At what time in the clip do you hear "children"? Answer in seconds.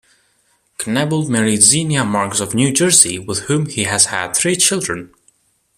4.55-5.13